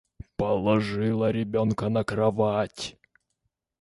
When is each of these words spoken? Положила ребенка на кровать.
Положила 0.35 1.29
ребенка 1.29 1.87
на 1.89 2.03
кровать. 2.03 2.97